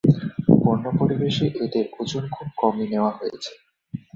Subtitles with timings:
[0.63, 3.51] বন্য পরিবেশে এদের ওজন খুব কমই নেওয়া হয়েছে।